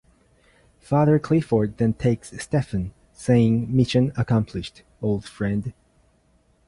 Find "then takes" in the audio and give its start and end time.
1.77-2.31